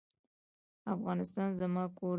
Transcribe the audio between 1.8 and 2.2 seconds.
کور دی.